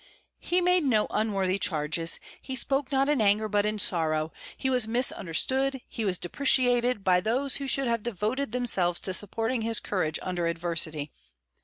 [0.39, 4.87] He made no unworthy charges; he spoke not in anger, but in sorrow; he was
[4.87, 10.17] misunderstood, he was depreciated, by those who should have devoted themselves to supporting his courage
[10.23, 11.11] under adversity.